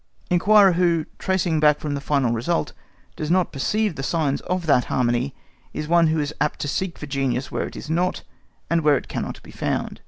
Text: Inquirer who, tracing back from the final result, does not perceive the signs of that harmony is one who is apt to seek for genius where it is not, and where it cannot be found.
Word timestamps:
Inquirer 0.31 0.71
who, 0.71 1.05
tracing 1.19 1.59
back 1.59 1.77
from 1.79 1.93
the 1.93 2.01
final 2.01 2.31
result, 2.33 2.73
does 3.15 3.29
not 3.29 3.51
perceive 3.53 3.93
the 3.95 4.01
signs 4.01 4.41
of 4.41 4.65
that 4.65 4.85
harmony 4.85 5.35
is 5.73 5.87
one 5.87 6.07
who 6.07 6.19
is 6.19 6.33
apt 6.41 6.57
to 6.61 6.67
seek 6.67 6.97
for 6.97 7.05
genius 7.05 7.51
where 7.51 7.67
it 7.67 7.75
is 7.75 7.87
not, 7.87 8.23
and 8.67 8.81
where 8.81 8.97
it 8.97 9.07
cannot 9.07 9.39
be 9.43 9.51
found. 9.51 9.99